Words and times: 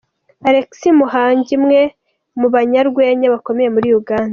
Alex 0.49 0.69
Muhangi, 0.99 1.51
umwe 1.59 1.79
mubanyarwenya 2.39 3.27
bakomeye 3.33 3.69
muri 3.75 3.89
Uganda. 4.01 4.29